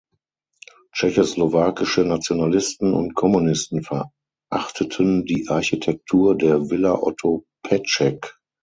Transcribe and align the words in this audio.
Tschechoslowakische 0.95 2.03
Nationalisten 2.03 2.95
und 2.95 3.13
Kommunisten 3.13 3.83
verachteten 3.83 5.25
die 5.25 5.45
Architektur 5.47 6.35
der 6.35 6.71
Villa 6.71 6.95
Otto 6.95 7.45
Petschek. 7.61 8.35